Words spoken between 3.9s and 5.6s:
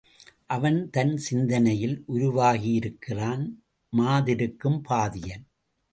மாதிருக்கும் பாதியன்.